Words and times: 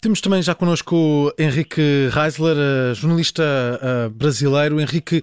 temos 0.00 0.20
também 0.20 0.42
já 0.42 0.54
connosco 0.54 1.32
Henrique 1.38 2.08
Reisler, 2.12 2.56
jornalista 2.94 3.42
brasileiro. 4.14 4.80
Henrique, 4.80 5.22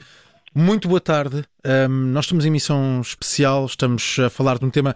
muito 0.54 0.88
boa 0.88 1.02
tarde. 1.02 1.44
nós 1.90 2.26
estamos 2.26 2.46
em 2.46 2.50
emissão 2.50 3.02
especial, 3.02 3.66
estamos 3.66 4.18
a 4.20 4.30
falar 4.30 4.58
de 4.58 4.66
um 4.66 4.70
tema 4.70 4.96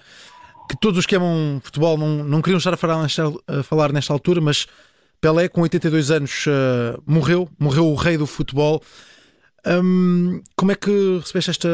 que 0.69 0.77
todos 0.79 0.99
os 0.99 1.05
que 1.05 1.15
amam 1.15 1.59
futebol 1.63 1.97
não, 1.97 2.23
não 2.23 2.41
queriam 2.41 2.57
estar 2.57 2.73
a 2.73 2.77
falar, 2.77 3.01
nesta, 3.01 3.23
a 3.47 3.63
falar 3.63 3.91
nesta 3.91 4.13
altura, 4.13 4.39
mas 4.39 4.67
Pelé, 5.19 5.49
com 5.49 5.61
82 5.61 6.11
anos, 6.11 6.45
uh, 6.47 7.01
morreu, 7.05 7.49
morreu 7.59 7.87
o 7.87 7.95
rei 7.95 8.17
do 8.17 8.27
futebol. 8.27 8.81
Um, 9.65 10.41
como 10.55 10.71
é 10.71 10.75
que 10.75 11.17
recebeste 11.19 11.51
esta 11.51 11.69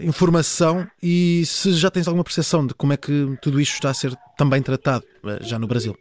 informação 0.00 0.88
e 1.02 1.44
se 1.44 1.72
já 1.74 1.90
tens 1.90 2.08
alguma 2.08 2.24
percepção 2.24 2.66
de 2.66 2.72
como 2.72 2.94
é 2.94 2.96
que 2.96 3.36
tudo 3.42 3.60
isto 3.60 3.74
está 3.74 3.90
a 3.90 3.94
ser 3.94 4.16
também 4.38 4.62
tratado 4.62 5.04
já 5.42 5.58
no 5.58 5.66
Brasil? 5.66 5.94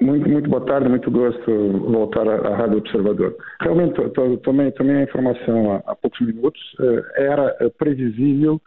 Muito, 0.00 0.28
muito 0.28 0.48
boa 0.48 0.64
tarde, 0.64 0.88
muito 0.88 1.10
gosto 1.10 1.72
voltar 1.90 2.26
à, 2.26 2.56
Rádio 2.56 2.78
Observador. 2.78 3.36
Realmente, 3.60 4.00
tomei, 4.42 4.70
tomei 4.72 4.96
a 4.96 5.02
informação 5.02 5.72
há, 5.72 5.92
há 5.92 5.94
poucos 5.94 6.20
minutos. 6.20 6.60
Uh, 6.78 7.02
era 7.16 7.54
previsível 7.78 8.60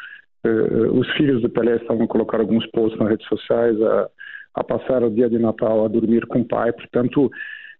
Uh, 0.45 0.99
os 0.99 1.09
filhos 1.13 1.41
do 1.41 1.49
Pelé 1.49 1.77
estavam 1.77 2.03
a 2.03 2.07
colocar 2.07 2.37
alguns 2.37 2.67
posts 2.71 2.99
nas 2.99 3.11
redes 3.11 3.25
sociais, 3.27 3.81
a, 3.81 4.09
a, 4.55 4.63
passar 4.63 5.01
o 5.01 5.09
dia 5.09 5.29
de 5.29 5.39
Natal 5.39 5.85
a 5.85 5.87
dormir 5.87 6.27
com 6.27 6.41
o 6.41 6.45
pai, 6.45 6.73
portanto, 6.73 7.31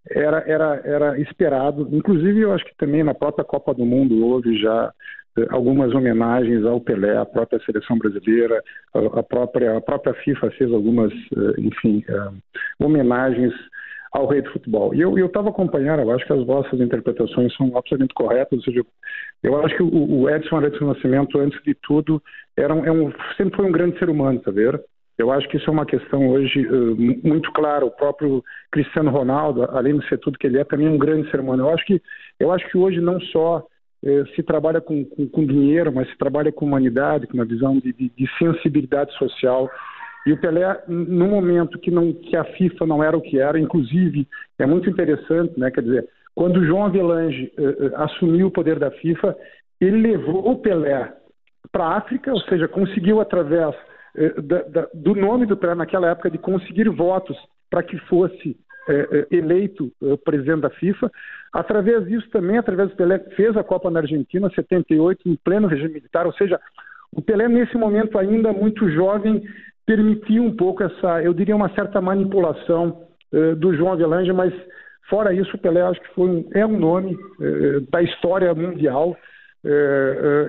era, 0.10 0.44
era, 0.48 0.82
era 0.84 1.20
esperado. 1.20 1.88
Inclusive, 1.92 2.42
eu 2.42 2.54
acho 2.54 2.66
que 2.66 2.76
também 2.78 3.04
na 3.04 3.14
própria 3.14 3.46
Copa 3.46 3.74
do 3.74 3.86
Mundo 3.86 4.26
houve 4.26 4.58
já 4.60 4.92
uh, 5.38 5.46
algumas 5.50 5.94
homenagens 5.94 6.66
ao 6.66 6.82
Pelé, 6.82 7.18
à 7.18 7.26
própria 7.26 7.60
seleção 7.66 7.98
brasileira, 7.98 8.62
a, 8.94 9.24
própria, 9.24 9.78
a 9.78 9.82
própria 9.82 10.14
FIFA 10.16 10.52
fez 10.52 10.72
algumas, 10.72 11.12
uh, 11.12 11.60
enfim, 11.60 12.04
homenagens 12.80 13.54
ao 14.14 14.28
rei 14.28 14.42
do 14.42 14.52
futebol. 14.52 14.94
E 14.94 15.02
eu 15.02 15.18
estava 15.26 15.50
acompanhando, 15.50 16.02
eu 16.02 16.12
acho 16.12 16.26
que 16.26 16.34
as 16.34 16.46
vossas 16.46 16.80
interpretações 16.80 17.54
são 17.56 17.76
absolutamente 17.76 18.14
corretas, 18.14 18.60
ou 18.60 18.64
seja, 18.64 18.86
eu 19.42 19.60
acho 19.66 19.76
que 19.76 19.84
o, 19.84 20.22
o 20.22 20.30
Edson 20.30 20.58
Arantes 20.58 20.80
Nascimento, 20.80 21.40
antes 21.40 21.62
de 21.64 21.74
tudo, 21.82 22.22
era 22.56 22.74
um, 22.74 22.86
é 22.86 22.92
um, 22.92 23.12
sempre 23.36 23.56
foi 23.56 23.66
um 23.66 23.72
grande 23.72 23.98
ser 23.98 24.10
humano, 24.10 24.40
tá 24.40 24.52
vendo? 24.52 24.80
Eu 25.18 25.32
acho 25.32 25.48
que 25.48 25.58
isso 25.58 25.70
é 25.70 25.74
uma 25.74 25.86
questão 25.86 26.28
hoje 26.30 26.66
uh, 26.68 26.96
muito 27.24 27.52
clara. 27.52 27.86
O 27.86 27.92
próprio 27.92 28.44
Cristiano 28.72 29.12
Ronaldo, 29.12 29.64
além 29.72 29.98
de 29.98 30.08
ser 30.08 30.18
tudo 30.18 30.38
que 30.38 30.48
ele 30.48 30.60
é, 30.60 30.64
também 30.64 30.88
é 30.88 30.90
um 30.90 30.98
grande 30.98 31.30
ser 31.30 31.40
humano. 31.40 31.64
Eu 31.64 31.70
acho 31.70 31.86
que, 31.86 32.02
eu 32.40 32.52
acho 32.52 32.68
que 32.70 32.78
hoje 32.78 33.00
não 33.00 33.20
só 33.20 33.60
uh, 33.60 34.28
se 34.36 34.42
trabalha 34.42 34.82
com, 34.82 35.06
com, 35.06 35.28
com, 35.28 35.46
dinheiro, 35.46 35.92
mas 35.94 36.10
se 36.10 36.18
trabalha 36.18 36.52
com 36.52 36.66
humanidade, 36.66 37.28
com 37.28 37.36
uma 37.36 37.46
visão 37.46 37.78
de, 37.78 37.94
de, 37.94 38.10
de 38.10 38.38
sensibilidade 38.40 39.14
social. 39.18 39.70
E 40.26 40.34
o 40.34 40.40
Pelé, 40.40 40.82
no 40.88 41.28
momento 41.28 41.78
que, 41.78 41.92
não, 41.92 42.12
que 42.14 42.36
a 42.36 42.46
FIFA 42.46 42.88
não 42.88 43.04
era 43.04 43.16
o 43.16 43.22
que 43.22 43.40
era, 43.40 43.60
inclusive, 43.60 44.28
é 44.58 44.66
muito 44.66 44.90
interessante, 44.90 45.60
né? 45.60 45.70
Quer 45.70 45.84
dizer, 45.84 46.10
quando 46.34 46.58
o 46.58 46.66
João 46.66 46.86
Avelange 46.86 47.52
uh, 47.58 47.98
assumiu 47.98 48.48
o 48.48 48.52
poder 48.52 48.80
da 48.80 48.90
FIFA, 48.90 49.36
ele 49.80 49.98
levou 49.98 50.50
o 50.50 50.58
Pelé 50.58 51.14
para 51.72 51.86
a 51.86 51.98
África, 51.98 52.32
ou 52.32 52.40
seja, 52.42 52.68
conseguiu 52.68 53.22
através 53.22 53.76
da, 54.44 54.62
da, 54.64 54.88
do 54.94 55.16
nome 55.16 55.46
do 55.46 55.58
Pelé 55.58 55.76
naquela 55.76 56.10
época 56.10 56.30
de 56.30 56.38
conseguir 56.38 56.90
votos 56.90 57.38
para 57.70 57.84
que 57.84 57.98
fosse 58.08 58.56
eleito 59.32 59.92
presidente 60.26 60.62
da 60.62 60.70
FIFA. 60.70 61.10
Através 61.54 62.06
disso 62.06 62.30
também, 62.30 62.58
através 62.58 62.90
do 62.90 62.96
Pelé, 62.96 63.20
fez 63.36 63.56
a 63.56 63.64
Copa 63.64 63.90
na 63.90 64.02
Argentina, 64.02 64.52
78, 64.54 65.28
em 65.28 65.36
pleno 65.38 65.68
regime 65.68 65.94
militar, 65.94 66.26
ou 66.26 66.34
seja, 66.34 66.60
o 67.12 67.22
Pelé 67.22 67.48
nesse 67.48 67.78
momento 67.78 68.18
ainda 68.18 68.52
muito 68.52 68.90
jovem 68.90 69.42
permitiu 69.86 70.44
um 70.44 70.56
pouco 70.56 70.84
essa, 70.84 71.24
eu 71.24 71.34
diria, 71.34 71.56
uma 71.56 71.74
certa 71.74 72.02
manipulação 72.02 73.04
do 73.58 73.74
João 73.76 73.94
Avelange, 73.94 74.32
mas 74.32 74.54
fora 75.10 75.34
isso, 75.34 75.56
o 75.56 75.60
Pelé 75.60 75.82
acho 75.82 76.02
que 76.02 76.14
foi 76.14 76.28
um, 76.28 76.50
é 76.54 76.66
um 76.66 76.78
nome 76.78 77.18
da 77.90 78.02
história 78.02 78.54
mundial 78.54 79.16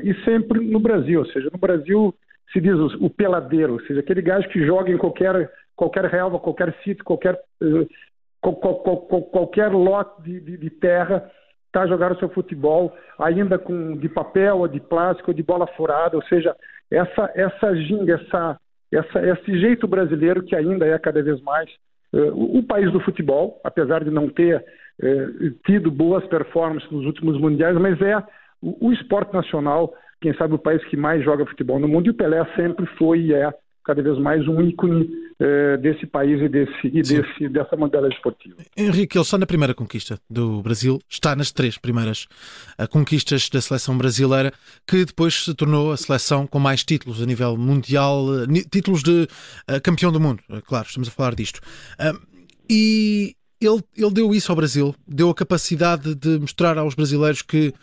e 0.03 0.15
sempre 0.25 0.61
no 0.61 0.81
Brasil, 0.81 1.21
ou 1.21 1.27
seja, 1.27 1.49
no 1.53 1.59
Brasil 1.59 2.15
se 2.55 2.61
diz 2.61 2.75
o, 2.75 3.07
o, 3.07 3.11
peladeiro, 3.11 3.75
ou 3.75 3.81
seja, 3.81 4.01
aquele 4.01 4.23
gajo 4.23 4.49
que 4.49 4.65
joga 4.65 4.91
em 4.91 4.97
qualquer 4.97 5.51
qualquer 5.77 6.05
relva, 6.05 6.39
qualquer 6.39 6.73
sítio, 6.85 7.05
qualquer 7.05 7.37
qualquer 8.41 9.73
lote 9.73 10.23
de, 10.23 10.41
de, 10.41 10.57
de 10.57 10.71
terra 10.71 11.29
está 11.67 11.83
a 11.83 11.87
jogar 11.89 12.13
o 12.13 12.19
seu 12.19 12.29
futebol, 12.29 12.97
ainda 13.19 13.59
com 13.59 13.97
de 13.97 14.09
papel 14.09 14.59
ou 14.59 14.69
de 14.69 14.79
plástico 14.79 15.33
ou 15.33 15.35
de 15.35 15.43
bola 15.43 15.67
furada, 15.77 16.17
ou 16.17 16.23
seja, 16.25 16.55
essa 16.91 17.31
essa 17.35 17.75
ginga, 17.75 18.15
essa 18.15 18.59
essa, 18.93 19.21
esse 19.27 19.59
jeito 19.59 19.89
brasileiro 19.89 20.43
que 20.45 20.55
ainda 20.55 20.87
é 20.87 20.97
cada 20.99 21.21
vez 21.21 21.41
mais 21.43 21.69
uh, 22.13 22.59
o, 22.59 22.63
país 22.63 22.93
do 22.93 23.01
futebol, 23.01 23.61
apesar 23.65 24.05
de 24.05 24.11
não 24.11 24.29
ter 24.29 24.57
uh, 24.59 25.51
tido 25.67 25.91
boas 25.91 26.25
performances 26.29 26.89
nos 26.91 27.05
últimos 27.05 27.41
mundiais, 27.41 27.77
mas 27.77 28.01
é 28.01 28.17
o, 28.63 28.89
o, 28.89 28.93
esporte 28.93 29.35
nacional, 29.35 29.93
quem 30.21 30.35
sabe 30.35 30.55
o 30.55 30.59
país 30.59 30.83
que 30.85 30.97
mais 30.97 31.25
joga 31.25 31.47
futebol 31.47 31.79
no 31.79 31.89
mundo, 31.89 32.07
e 32.07 32.11
o 32.11 32.15
Pelé 32.15 32.45
sempre 32.57 32.87
foi 32.99 33.21
e 33.21 33.35
é 33.35 33.53
cada 33.85 34.03
vez 34.03 34.19
mais 34.19 34.47
um 34.49 34.63
ícone 34.63 35.11
eh, 35.39 35.77
desse 35.77 36.07
país 36.07 36.41
e, 36.41 36.49
desse, 36.49 36.87
e 36.87 37.03
desse, 37.03 37.49
dessa 37.49 37.77
modalidade 37.77 38.15
esportiva. 38.15 38.57
Henrique, 38.77 39.19
ele 39.19 39.23
está 39.23 39.37
na 39.37 39.47
primeira 39.47 39.75
conquista 39.75 40.19
do 40.31 40.63
Brasil, 40.63 40.99
está 41.09 41.37
nas 41.37 41.53
três 41.53 41.77
primeiras 41.77 42.27
uh, 42.79 42.89
conquistas 42.89 43.51
da 43.51 43.61
seleção 43.61 43.99
brasileira, 43.99 44.53
que 44.87 45.05
depois 45.05 45.45
se 45.45 45.55
tornou 45.55 45.93
a 45.93 45.97
seleção 45.97 46.47
com 46.47 46.59
mais 46.59 46.83
títulos 46.83 47.21
a 47.21 47.27
nível 47.27 47.57
mundial, 47.57 48.25
uh, 48.25 48.47
títulos 48.71 49.03
de 49.03 49.27
campeão 49.83 50.11
do 50.11 50.21
mundo, 50.21 50.41
claro, 50.67 50.87
estamos 50.87 51.09
a 51.09 51.11
falar 51.11 51.35
disto. 51.35 51.61
e 52.71 53.35
ele, 53.61 53.83
ele 53.97 54.13
deu 54.13 54.35
isso 54.35 54.51
ao 54.51 54.57
Brasil, 54.57 54.95
deu 55.07 55.29
a 55.31 55.35
capacidade 55.35 56.15
de 56.15 56.39
mostrar 56.39 56.79
aos 56.79 56.95
brasileiros 56.95 57.43
que 57.43 57.75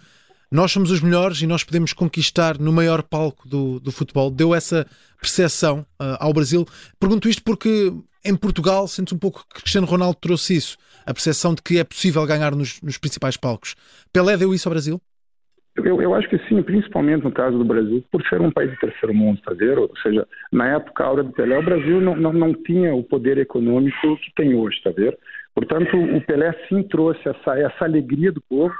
nós 0.51 0.71
somos 0.71 0.91
os 0.91 1.01
melhores 1.01 1.41
e 1.41 1.47
nós 1.47 1.63
podemos 1.63 1.93
conquistar 1.93 2.59
no 2.59 2.73
maior 2.73 3.01
palco 3.01 3.47
do, 3.47 3.79
do 3.79 3.91
futebol. 3.91 4.29
Deu 4.29 4.53
essa 4.53 4.85
percepção 5.19 5.85
uh, 6.01 6.17
ao 6.19 6.33
Brasil. 6.33 6.65
Pergunto 6.99 7.29
isto 7.29 7.41
porque 7.43 7.93
em 8.25 8.35
Portugal 8.35 8.87
sente 8.87 9.15
um 9.15 9.17
pouco 9.17 9.45
que 9.47 9.61
Cristiano 9.61 9.87
Ronaldo 9.87 10.17
trouxe 10.19 10.55
isso, 10.55 10.77
a 11.05 11.13
percepção 11.13 11.55
de 11.55 11.61
que 11.61 11.79
é 11.79 11.83
possível 11.83 12.25
ganhar 12.25 12.53
nos, 12.53 12.81
nos 12.81 12.97
principais 12.97 13.37
palcos. 13.37 13.75
Pelé 14.11 14.35
deu 14.35 14.53
isso 14.53 14.67
ao 14.67 14.73
Brasil? 14.73 14.99
Eu, 15.77 16.01
eu, 16.01 16.13
acho 16.13 16.27
que 16.27 16.37
sim, 16.49 16.61
principalmente 16.61 17.23
no 17.23 17.31
caso 17.31 17.57
do 17.57 17.63
Brasil, 17.63 18.03
por 18.11 18.21
ser 18.27 18.41
um 18.41 18.51
país 18.51 18.69
de 18.71 18.77
terceiro 18.77 19.13
mundo, 19.15 19.39
tá 19.41 19.53
vendo? 19.53 19.81
Ou 19.81 19.97
seja, 20.03 20.27
na 20.51 20.67
época, 20.75 21.03
a 21.03 21.11
hora 21.11 21.23
do 21.23 21.31
Pelé, 21.31 21.57
o 21.57 21.63
Brasil 21.63 22.01
não, 22.01 22.13
não, 22.15 22.33
não 22.33 22.53
tinha 22.53 22.93
o 22.93 23.03
poder 23.03 23.37
econômico 23.37 24.17
que 24.17 24.33
tem 24.35 24.53
hoje, 24.53 24.81
tá 24.83 24.91
vendo? 24.91 25.15
Portanto, 25.55 25.95
o 25.97 26.21
Pelé 26.21 26.53
sim 26.67 26.83
trouxe 26.83 27.21
essa, 27.27 27.57
essa 27.57 27.85
alegria 27.85 28.33
do 28.33 28.41
povo, 28.41 28.73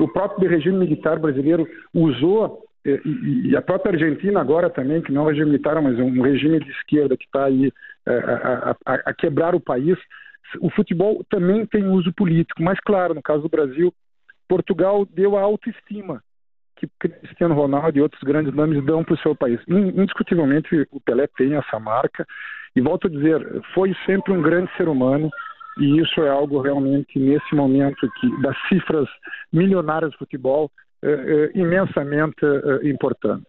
o 0.00 0.08
próprio 0.08 0.48
regime 0.48 0.78
militar 0.78 1.18
brasileiro 1.18 1.66
usou, 1.92 2.62
eh, 2.84 3.00
e 3.04 3.56
a 3.56 3.62
própria 3.62 3.92
Argentina 3.92 4.40
agora 4.40 4.70
também, 4.70 5.02
que 5.02 5.12
não 5.12 5.22
é 5.22 5.24
um 5.24 5.28
regime 5.28 5.50
militar, 5.50 5.80
mas 5.80 5.98
é 5.98 6.02
um 6.02 6.22
regime 6.22 6.60
de 6.60 6.70
esquerda 6.70 7.16
que 7.16 7.24
está 7.24 7.44
aí 7.44 7.72
eh, 8.06 8.24
a, 8.24 8.76
a, 8.86 8.94
a 9.06 9.14
quebrar 9.14 9.54
o 9.54 9.60
país, 9.60 9.98
o 10.60 10.70
futebol 10.70 11.24
também 11.28 11.66
tem 11.66 11.86
uso 11.88 12.12
político. 12.12 12.62
Mas, 12.62 12.78
claro, 12.80 13.14
no 13.14 13.22
caso 13.22 13.42
do 13.42 13.48
Brasil, 13.48 13.92
Portugal 14.48 15.04
deu 15.06 15.36
a 15.36 15.42
autoestima 15.42 16.22
que 16.76 16.86
Cristiano 17.00 17.54
Ronaldo 17.54 17.98
e 17.98 18.02
outros 18.02 18.22
grandes 18.22 18.54
nomes 18.54 18.84
dão 18.84 19.02
para 19.02 19.14
o 19.14 19.18
seu 19.18 19.34
país. 19.34 19.58
Indiscutivelmente, 19.66 20.86
o 20.90 21.00
Pelé 21.00 21.26
tem 21.36 21.54
essa 21.54 21.80
marca. 21.80 22.26
E 22.74 22.80
volto 22.80 23.06
a 23.06 23.10
dizer, 23.10 23.62
foi 23.74 23.94
sempre 24.04 24.32
um 24.32 24.42
grande 24.42 24.70
ser 24.76 24.86
humano, 24.86 25.30
e 25.78 26.00
isso 26.00 26.20
é 26.22 26.28
algo 26.28 26.60
realmente, 26.60 27.18
nesse 27.18 27.54
momento 27.54 28.10
que, 28.20 28.42
das 28.42 28.56
cifras 28.68 29.08
milionárias 29.52 30.12
do 30.12 30.18
futebol, 30.18 30.70
é, 31.02 31.10
é, 31.10 31.58
imensamente 31.58 32.44
é, 32.44 32.88
importante. 32.88 33.46